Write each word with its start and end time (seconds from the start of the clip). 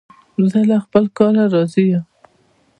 زه 0.51 0.59
له 0.69 0.77
خپل 0.85 1.03
کار 1.17 1.33
راضي 1.53 1.83
یم. 1.91 2.03